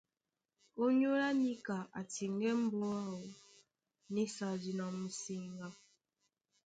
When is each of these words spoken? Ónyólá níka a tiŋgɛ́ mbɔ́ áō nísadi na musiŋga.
Ónyólá 0.83 1.27
níka 1.41 1.77
a 1.99 2.01
tiŋgɛ́ 2.11 2.53
mbɔ́ 2.63 2.91
áō 3.05 3.17
nísadi 4.13 4.71
na 4.77 4.85
musiŋga. 4.97 5.67